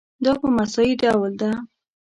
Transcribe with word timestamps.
دا 0.23 0.31
په 0.41 0.47
مساوي 0.55 0.93
ډول 1.01 1.31
ده. 1.41 1.51